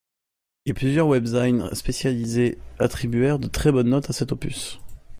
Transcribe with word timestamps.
Et 0.65 0.73
plusieurs 0.73 1.05
webzines 1.09 1.69
spécialisés 1.75 2.57
attribuèrent 2.79 3.37
de 3.37 3.47
très 3.47 3.71
bonnes 3.71 3.89
notes 3.89 4.09
à 4.09 4.13
cet 4.13 4.31
opus. 4.31 4.79